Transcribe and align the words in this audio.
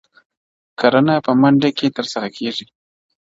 کرنه 0.79 1.15
په 1.25 1.31
مندې 1.41 1.69
کې 1.77 1.87
ترسره 1.97 2.27
کېږي. 2.37 2.65